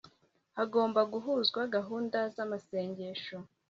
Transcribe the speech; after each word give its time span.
hagomba 0.57 0.99
guhuzwa 1.13 1.59
gahunda 1.75 2.19
zamasengesho 2.35 3.37